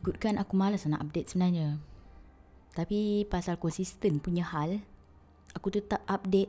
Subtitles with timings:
[0.00, 1.76] ikutkan aku malas nak update sebenarnya.
[2.72, 4.80] Tapi pasal konsisten punya hal,
[5.52, 6.48] aku tetap update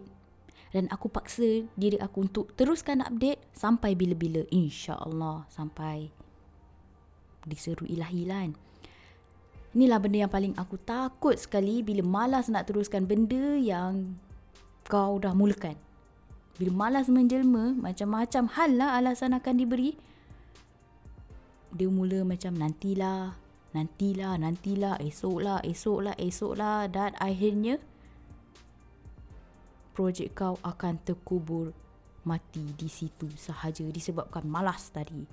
[0.71, 6.07] dan aku paksa diri aku untuk teruskan update sampai bila-bila insya-Allah sampai
[7.43, 8.53] diseru ilahi lah kan.
[9.71, 14.19] Inilah benda yang paling aku takut sekali bila malas nak teruskan benda yang
[14.87, 15.79] kau dah mulakan.
[16.59, 19.95] Bila malas menjelma, macam-macam hal lah alasan akan diberi.
[21.71, 23.40] Dia mula macam nantilah,
[23.71, 27.79] nantilah, nantilah, esoklah, esoklah, esoklah dan akhirnya
[29.95, 31.75] projek kau akan terkubur
[32.23, 35.25] mati di situ sahaja disebabkan malas tadi.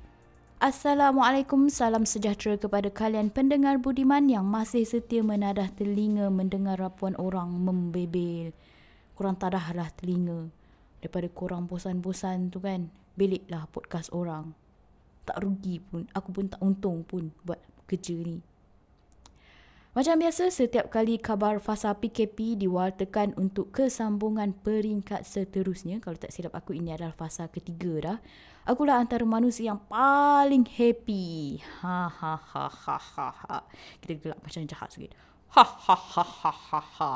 [0.58, 7.54] Assalamualaikum, salam sejahtera kepada kalian pendengar budiman yang masih setia menadah telinga mendengar rapuan orang
[7.54, 8.50] membebel.
[9.14, 10.50] Kurang tadahlah telinga
[10.98, 12.90] daripada korang bosan-bosan tu kan.
[13.14, 14.50] Beliklah podcast orang.
[15.22, 18.44] Tak rugi pun, aku pun tak untung pun buat kerja ni.
[19.96, 25.98] Macam biasa, setiap kali kabar fasa PKP diwartakan untuk kesambungan peringkat seterusnya.
[25.98, 28.18] Kalau tak silap aku, ini adalah fasa ketiga dah.
[28.68, 31.58] Akulah antara manusia yang paling happy.
[31.82, 33.58] Ha ha ha ha ha ha.
[33.98, 35.16] Kita gelap macam jahat sikit.
[35.56, 37.12] Ha ha ha ha ha ha.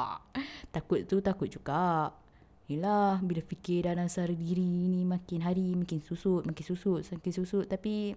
[0.72, 2.08] Takut tu takut juga.
[2.72, 7.68] Yelah, bila fikir dalam sara diri ni makin hari makin susut, makin susut, makin susut.
[7.68, 8.16] Tapi,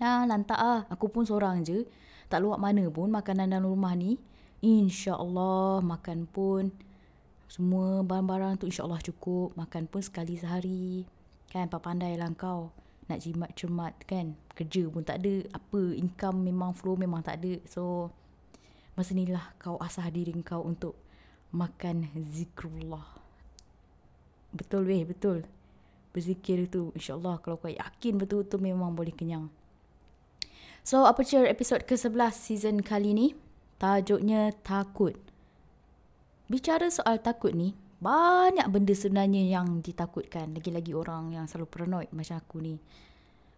[0.00, 0.88] nah, lantak ah.
[0.88, 1.84] Aku pun seorang je.
[2.32, 4.16] Tak luar mana pun makanan dalam rumah ni.
[4.60, 6.68] insya-Allah makan pun
[7.50, 9.52] semua barang-barang tu insya-Allah cukup.
[9.58, 11.04] Makan pun sekali sehari.
[11.50, 12.70] Kan pandai lah kau.
[13.10, 14.38] Nak jimat cermat kan?
[14.54, 15.42] Kerja pun tak ada.
[15.52, 17.58] Apa income memang flow memang tak ada.
[17.66, 18.14] So
[18.94, 20.94] masa ni lah kau asah diri kau untuk
[21.50, 23.18] makan zikrullah.
[24.54, 25.42] Betul weh betul.
[26.14, 29.50] Berzikir tu insya-Allah kalau kau yakin betul-betul memang boleh kenyang
[30.80, 33.26] So, apa cerita episod ke-11 season kali ni?
[33.76, 35.12] Tajuknya Takut.
[36.50, 40.56] Bicara soal takut ni, banyak benda sebenarnya yang ditakutkan.
[40.56, 42.80] Lagi-lagi orang yang selalu paranoid macam aku ni.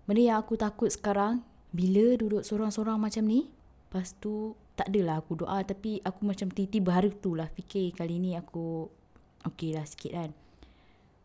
[0.04, 3.48] Benda yang aku takut sekarang, bila duduk seorang-seorang macam ni,
[3.88, 8.16] lepas tu tak adalah aku doa tapi aku macam tiba-tiba hari tu lah fikir kali
[8.16, 8.88] ni aku
[9.46, 10.30] okey lah sikit kan.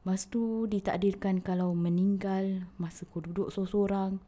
[0.03, 4.23] Lepas tu ditakdirkan kalau meninggal masa aku duduk seorang-seorang,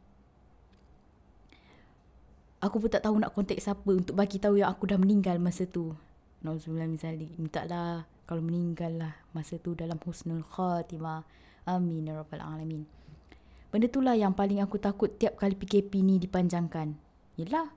[2.60, 5.64] aku pun tak tahu nak kontak siapa untuk bagi tahu yang aku dah meninggal masa
[5.64, 5.96] tu.
[6.44, 7.32] Nauzubillah misali.
[7.40, 11.24] Minta lah kalau meninggal lah masa tu dalam husnul khatimah.
[11.64, 12.84] Amin ya rabbal alamin.
[13.70, 16.96] Benda tu lah yang paling aku takut tiap kali PKP ni dipanjangkan.
[17.40, 17.72] Yelah.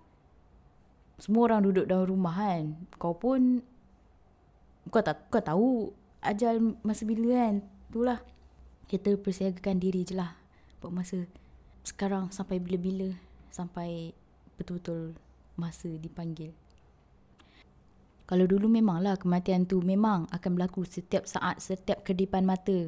[1.22, 2.76] Semua orang duduk dalam rumah kan.
[3.00, 3.64] Kau pun
[4.92, 5.70] kau tak kau tahu
[6.20, 7.64] ajal masa bila kan.
[7.92, 8.20] Itulah.
[8.90, 10.36] Kita persiagakan diri je lah.
[10.84, 11.18] Buat masa
[11.86, 13.14] sekarang sampai bila-bila.
[13.54, 14.18] Sampai
[14.58, 15.18] betul-betul
[15.58, 16.54] masa dipanggil.
[18.24, 22.88] Kalau dulu memanglah kematian tu memang akan berlaku setiap saat, setiap kedipan mata.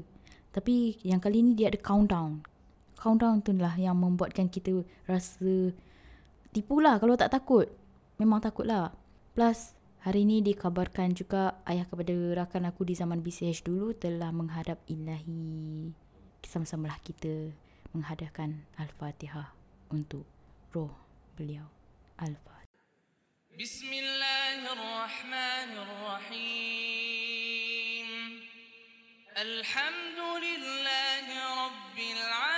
[0.55, 2.39] Tapi yang kali ni dia ada countdown.
[2.95, 5.75] Countdown tu lah yang membuatkan kita rasa
[6.55, 7.67] tipu lah kalau tak takut.
[8.15, 8.95] Memang takut lah.
[9.35, 14.79] Plus hari ni dikabarkan juga ayah kepada rakan aku di zaman BCH dulu telah menghadap
[14.87, 15.91] ilahi.
[16.47, 17.51] Sama-sama lah kita
[17.91, 19.51] menghadapkan Al-Fatihah
[19.91, 20.23] untuk
[20.71, 21.04] roh
[21.37, 21.69] باليوم
[22.21, 22.65] الفاتحة.
[23.59, 27.19] بسم الله الرحمن الرحيم.
[29.37, 31.27] الحمد لله
[31.65, 32.54] رب العالمين.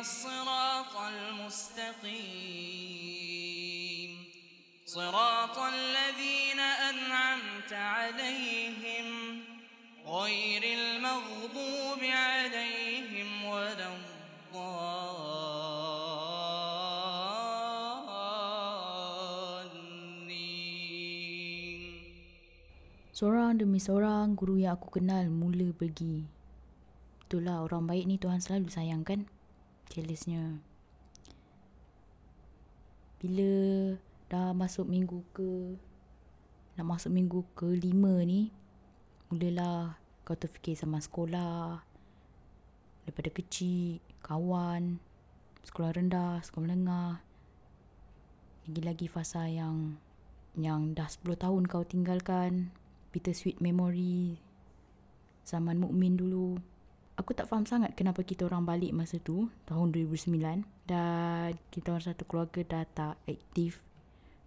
[0.00, 2.14] الصراط المستقيم
[4.86, 9.06] صراط الذين أنعمت عليهم
[10.06, 13.94] غير المغضوب عليهم ولا
[23.14, 26.26] Seorang demi seorang guru yang aku kenal mula pergi
[27.24, 29.30] Itulah orang baik ni Tuhan selalu sayangkan.
[29.94, 30.58] Jelasnya.
[33.22, 33.54] Bila
[34.26, 35.78] dah masuk minggu ke
[36.74, 38.50] nak masuk minggu ke lima ni
[39.30, 39.94] mulalah
[40.26, 41.78] kau terfikir sama sekolah
[43.06, 44.98] daripada kecil kawan
[45.62, 47.22] sekolah rendah sekolah menengah
[48.66, 49.94] lagi-lagi fasa yang
[50.58, 52.74] yang dah 10 tahun kau tinggalkan
[53.14, 54.42] bittersweet memory
[55.46, 56.58] zaman mukmin dulu
[57.14, 62.06] aku tak faham sangat kenapa kita orang balik masa tu tahun 2009 dan kita orang
[62.10, 63.78] satu keluarga dah tak aktif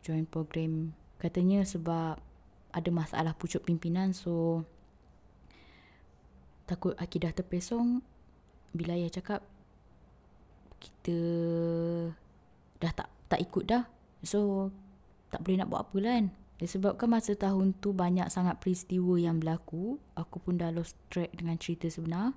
[0.03, 0.91] join program.
[1.17, 2.19] Katanya sebab
[2.75, 4.63] ada masalah pucuk pimpinan so
[6.67, 8.03] takut akidah terpesong.
[8.75, 9.41] Bila ayah cakap
[10.77, 11.17] kita
[12.77, 13.83] dah tak tak ikut dah
[14.21, 14.69] so
[15.33, 16.27] tak boleh nak buat apa lah kan?
[16.57, 20.01] Disebabkan masa tahun tu banyak sangat peristiwa yang berlaku.
[20.17, 22.33] Aku pun dah lost track dengan cerita sebenar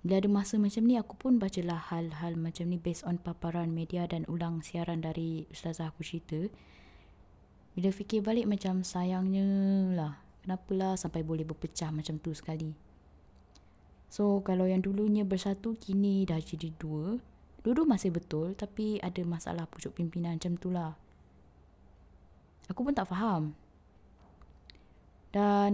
[0.00, 4.08] bila ada masa macam ni aku pun bacalah hal-hal macam ni based on paparan media
[4.08, 6.48] dan ulang siaran dari ustazah aku cerita.
[7.76, 9.44] Bila fikir balik macam sayangnya
[9.92, 10.14] lah.
[10.40, 12.72] Kenapalah sampai boleh berpecah macam tu sekali.
[14.08, 17.20] So kalau yang dulunya bersatu kini dah jadi dua.
[17.60, 20.96] Dulu masih betul tapi ada masalah pucuk pimpinan macam tu lah.
[22.72, 23.52] Aku pun tak faham.
[25.28, 25.72] Dan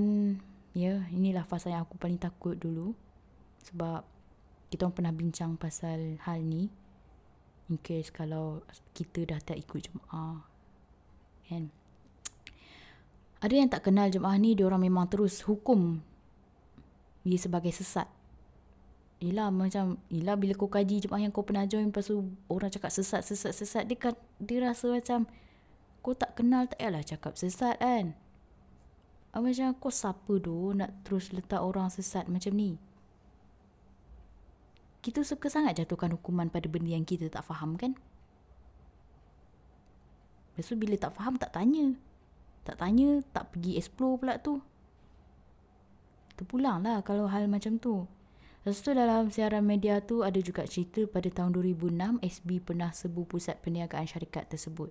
[0.74, 2.90] ya inilah fasa yang aku paling takut dulu.
[3.62, 4.15] Sebab
[4.70, 6.66] kita orang pernah bincang pasal hal ni.
[7.66, 8.62] In case kalau
[8.94, 10.42] kita dah tak ikut jemaah
[11.46, 11.70] kan?
[13.42, 16.02] Ada yang tak kenal jemaah ni dia orang memang terus hukum
[17.26, 18.06] dia sebagai sesat.
[19.16, 22.92] Yelah macam Yelah bila kau kaji jemaah yang kau pernah join Lepas tu orang cakap
[22.92, 25.24] sesat sesat sesat Dia, kan, dia rasa macam
[26.04, 28.12] Kau tak kenal tak payahlah cakap sesat kan?
[29.32, 32.76] Macam kau siapa tu Nak terus letak orang sesat macam ni
[35.06, 37.94] kita suka sangat jatuhkan hukuman pada benda yang kita tak faham kan?
[40.58, 41.94] Lepas tu bila tak faham tak tanya.
[42.66, 44.58] Tak tanya, tak pergi explore pula tu.
[46.34, 48.10] Terpulang lah kalau hal macam tu.
[48.66, 53.22] Lepas tu dalam siaran media tu ada juga cerita pada tahun 2006 SB pernah sebu
[53.30, 54.90] pusat perniagaan syarikat tersebut.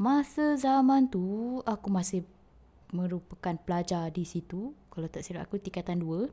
[0.00, 2.24] Masa zaman tu aku masih
[2.96, 4.72] merupakan pelajar di situ.
[4.88, 6.32] Kalau tak silap aku tingkatan 2.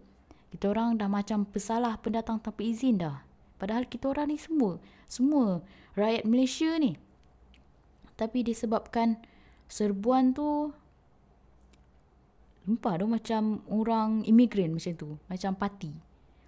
[0.50, 3.22] Kita orang dah macam pesalah pendatang tanpa izin dah.
[3.62, 5.62] Padahal kita orang ni semua, semua
[5.94, 6.98] rakyat Malaysia ni.
[8.18, 9.20] Tapi disebabkan
[9.70, 10.74] serbuan tu
[12.66, 15.92] lupa tu macam orang imigran macam tu, macam parti.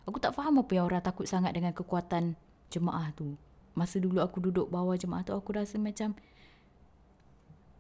[0.09, 2.33] Aku tak faham apa yang orang takut sangat dengan kekuatan
[2.73, 3.37] jemaah tu.
[3.77, 6.17] Masa dulu aku duduk bawah jemaah tu aku rasa macam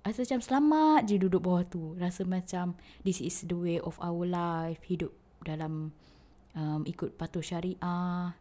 [0.01, 1.93] Rasa macam selamat je duduk bawah tu.
[2.01, 2.73] Rasa macam
[3.05, 4.81] this is the way of our life.
[4.89, 5.93] Hidup dalam
[6.55, 8.33] um, ikut patuh syariah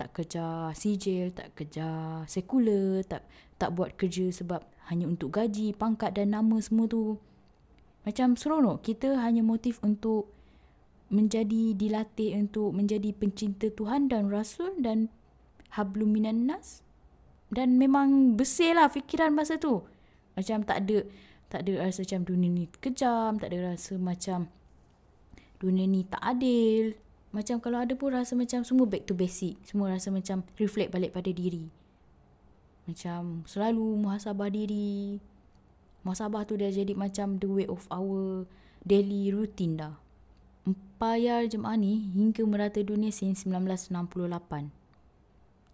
[0.00, 3.28] tak kerja sijil tak kerja sekular tak
[3.60, 7.20] tak buat kerja sebab hanya untuk gaji pangkat dan nama semua tu.
[8.08, 10.32] Macam seronok kita hanya motif untuk
[11.12, 15.12] menjadi dilatih untuk menjadi pencinta Tuhan dan Rasul dan
[15.76, 16.80] hablum minan nas.
[17.52, 19.84] Dan memang bersih lah fikiran masa tu.
[20.32, 21.04] Macam tak ada
[21.50, 24.46] tak ada rasa macam dunia ni kejam tak ada rasa macam
[25.60, 26.96] dunia ni tak adil
[27.30, 29.54] macam kalau ada pun rasa macam semua back to basic.
[29.62, 31.70] Semua rasa macam reflect balik pada diri.
[32.90, 35.22] Macam selalu muhasabah diri.
[36.02, 38.50] Muhasabah tu dah jadi macam the way of our
[38.82, 39.94] daily routine dah.
[40.66, 44.74] Empayar jemaah ni hingga merata dunia since 1968.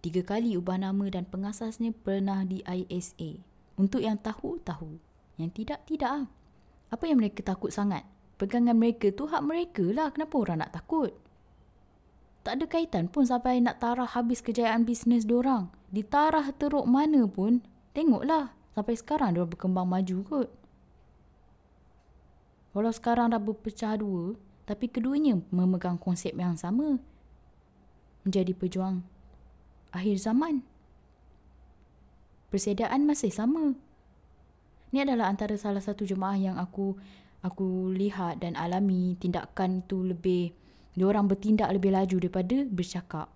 [0.05, 3.41] Tiga kali ubah nama dan pengasasnya pernah di ISA.
[3.81, 5.01] Untuk yang tahu, tahu.
[5.41, 6.29] Yang tidak, tidak.
[6.93, 8.05] Apa yang mereka takut sangat?
[8.37, 10.13] Pegangan mereka tu hak mereka lah.
[10.13, 11.13] Kenapa orang nak takut?
[12.47, 15.67] tak ada kaitan pun sampai nak tarah habis kejayaan bisnes diorang.
[15.91, 17.59] Ditarah teruk mana pun,
[17.91, 20.49] tengoklah sampai sekarang diorang berkembang maju kot.
[22.71, 27.03] Walau sekarang dah berpecah dua, tapi keduanya memegang konsep yang sama.
[28.23, 29.03] Menjadi pejuang
[29.91, 30.63] akhir zaman.
[32.47, 33.75] Persediaan masih sama.
[34.95, 36.95] Ini adalah antara salah satu jemaah yang aku
[37.45, 40.43] aku lihat dan alami tindakan itu lebih
[40.97, 43.29] dia orang bertindak lebih laju daripada bercakap.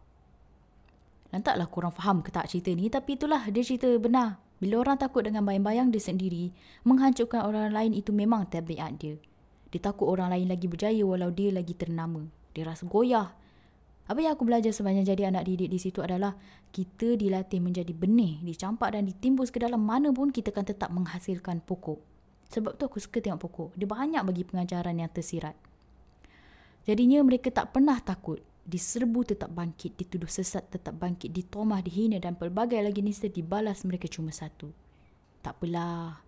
[1.29, 4.41] Dan taklah korang faham ke tak cerita ni tapi itulah dia cerita benar.
[4.57, 6.53] Bila orang takut dengan bayang-bayang dia sendiri,
[6.85, 9.17] menghancurkan orang lain itu memang tabiat dia.
[9.73, 12.25] Dia takut orang lain lagi berjaya walau dia lagi ternama.
[12.53, 13.33] Dia rasa goyah.
[14.05, 16.35] Apa yang aku belajar sebanyak jadi anak didik di situ adalah
[16.75, 21.63] kita dilatih menjadi benih, dicampak dan ditimbus ke dalam mana pun kita akan tetap menghasilkan
[21.63, 22.10] pokok.
[22.51, 23.69] Sebab tu aku suka tengok pokok.
[23.79, 25.55] Dia banyak bagi pengajaran yang tersirat.
[26.83, 28.43] Jadinya mereka tak pernah takut.
[28.61, 34.05] Diserbu tetap bangkit, dituduh sesat tetap bangkit, ditomah, dihina dan pelbagai lagi nista dibalas mereka
[34.05, 34.69] cuma satu.
[35.41, 36.21] Tak apalah.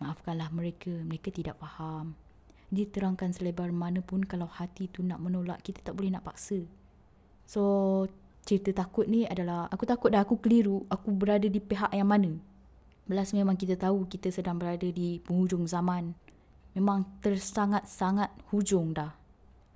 [0.00, 2.16] Maafkanlah mereka, mereka tidak faham.
[2.72, 6.64] Diterangkan selebar mana pun kalau hati tu nak menolak, kita tak boleh nak paksa.
[7.44, 8.06] So,
[8.46, 12.40] cerita takut ni adalah, aku takut dah aku keliru, aku berada di pihak yang mana.
[13.06, 16.12] Belas memang kita tahu kita sedang berada di penghujung zaman.
[16.76, 19.10] Memang tersangat-sangat hujung dah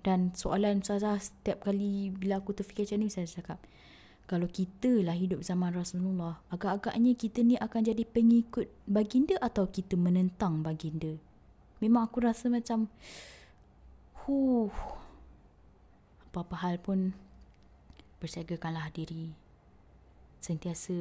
[0.04, 3.58] Dan soalan Ustazah setiap kali bila aku terfikir macam ni, saya cakap,
[4.28, 9.96] kalau kita lah hidup zaman Rasulullah, agak-agaknya kita ni akan jadi pengikut baginda atau kita
[9.96, 11.16] menentang baginda.
[11.80, 12.92] Memang aku rasa macam,
[14.28, 14.68] huh,
[16.28, 17.16] apa-apa hal pun
[18.20, 19.32] bersiagakanlah diri.
[20.40, 20.92] Sentiasa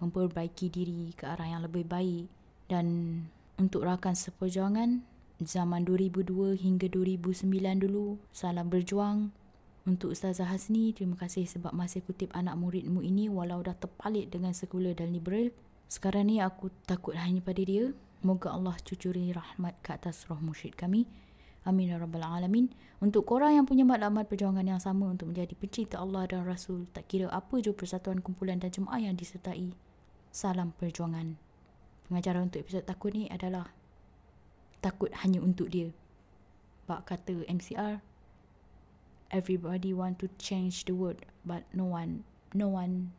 [0.00, 2.26] memperbaiki diri ke arah yang lebih baik.
[2.66, 2.86] Dan
[3.60, 5.04] untuk rakan seperjuangan
[5.40, 9.32] zaman 2002 hingga 2009 dulu salam berjuang.
[9.88, 14.52] Untuk Ustazah Hasni terima kasih sebab masih kutip anak muridmu ini walau dah terpalit dengan
[14.52, 15.48] sekular dan liberal.
[15.88, 17.90] Sekarang ni aku takut hanya pada dia.
[18.20, 21.08] Moga Allah cucuri rahmat ke atas roh mursyid kami.
[21.64, 22.72] Amin ya rabbal alamin.
[23.00, 27.08] Untuk korang yang punya maklumat perjuangan yang sama untuk menjadi pencinta Allah dan Rasul, tak
[27.08, 29.72] kira apa jua persatuan kumpulan dan jemaah yang disertai.
[30.30, 31.34] Salam perjuangan.
[32.06, 33.66] Pengajaran untuk episod takut ni adalah
[34.78, 35.90] takut hanya untuk dia.
[36.86, 37.98] Bak kata MCR,
[39.34, 42.22] everybody want to change the world, but no one,
[42.54, 43.10] no one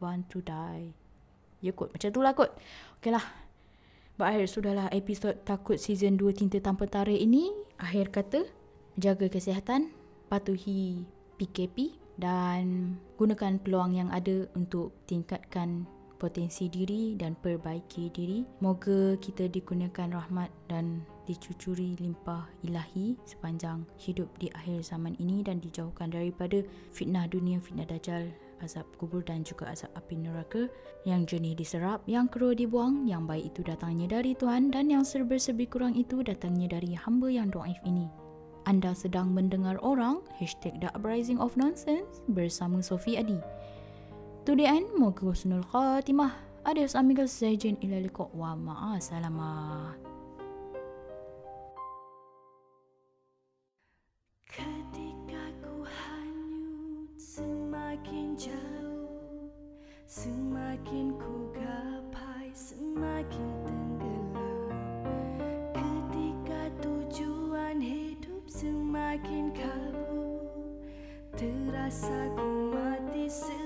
[0.00, 0.96] want to die.
[1.60, 2.56] Ya kot, macam tu lah kot.
[3.00, 3.24] Okay lah.
[4.16, 7.52] Berakhir sudahlah episod takut season 2 Tinta Tanpa Tarik ini.
[7.76, 8.48] Akhir kata,
[8.96, 9.92] jaga kesihatan,
[10.32, 11.04] patuhi
[11.36, 15.84] PKP dan gunakan peluang yang ada untuk tingkatkan
[16.24, 18.40] potensi diri dan perbaiki diri.
[18.64, 25.60] Moga kita digunakan rahmat dan dicucuri limpah ilahi sepanjang hidup di akhir zaman ini dan
[25.60, 26.64] dijauhkan daripada
[26.96, 28.32] fitnah dunia, fitnah dajjal,
[28.64, 30.64] azab kubur dan juga azab api neraka
[31.04, 35.68] yang jernih diserap, yang keruh dibuang, yang baik itu datangnya dari Tuhan dan yang serba-serbi
[35.68, 38.08] kurang itu datangnya dari hamba yang doaif ini.
[38.64, 43.36] Anda sedang mendengar orang Hashtag The Uprising of Nonsense bersama Sophie Adi.
[44.44, 46.36] To the end, moga husnul khatimah.
[46.68, 49.96] Adios amigos, zajin ila liqa wa ma'asalamah.
[54.44, 59.48] Ketika ku hanyut semakin jauh
[60.04, 64.76] Semakin ku gapai semakin tenggelam
[65.72, 70.44] Ketika tujuan hidup semakin kabur
[71.32, 73.63] Terasa ku mati sebelum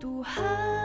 [0.00, 0.77] 独寒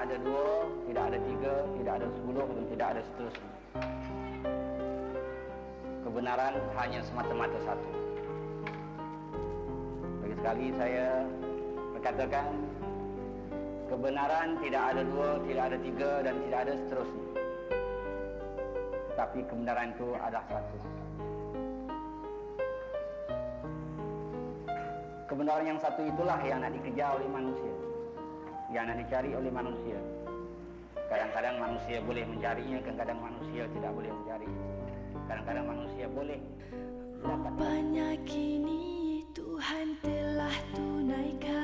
[0.00, 3.52] ada dua, tidak ada tiga, tidak ada sepuluh dan tidak ada seterusnya.
[6.00, 7.90] Kebenaran hanya semata-mata satu.
[10.24, 11.28] Lagi sekali saya
[11.92, 12.48] berkatakan
[13.92, 17.26] kebenaran tidak ada dua, tidak ada tiga dan tidak ada seterusnya.
[19.12, 20.76] Tetapi kebenaran itu adalah satu.
[25.28, 27.89] Kebenaran yang satu itulah yang nak dikejar oleh manusia.
[28.70, 29.98] Yang nak dicari oleh manusia.
[31.10, 34.50] Kadang-kadang manusia boleh mencarinya, kadang-kadang manusia tidak boleh mencari.
[35.26, 36.38] Kadang-kadang manusia boleh
[37.20, 41.59] Rupanya kini Tuhan telah tunaikan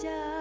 [0.00, 0.39] 家。